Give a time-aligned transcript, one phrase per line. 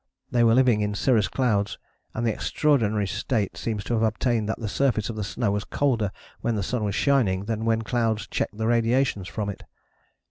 [0.31, 1.77] They were living in cirrus clouds,
[2.15, 5.63] and the extraordinary state seems to have obtained that the surface of the snow was
[5.63, 9.61] colder when the sun was shining than when clouds checked the radiation from it.